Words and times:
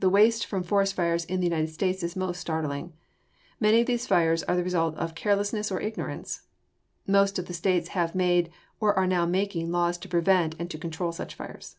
The 0.00 0.10
waste 0.10 0.44
from 0.44 0.62
forest 0.64 0.92
fires 0.92 1.24
in 1.24 1.40
the 1.40 1.46
United 1.46 1.70
States 1.70 2.02
is 2.02 2.14
most 2.14 2.38
startling. 2.38 2.92
Many 3.58 3.80
of 3.80 3.86
these 3.86 4.06
fires 4.06 4.42
are 4.42 4.54
the 4.54 4.62
result 4.62 4.94
of 4.96 5.14
carelessness 5.14 5.72
or 5.72 5.80
ignorance. 5.80 6.42
Most 7.06 7.38
of 7.38 7.46
the 7.46 7.54
states 7.54 7.88
have 7.96 8.14
made 8.14 8.52
or 8.80 8.92
are 8.92 9.06
now 9.06 9.24
making 9.24 9.72
laws 9.72 9.96
to 10.04 10.10
prevent 10.10 10.56
and 10.58 10.70
to 10.70 10.76
control 10.76 11.10
such 11.12 11.34
fires. 11.34 11.76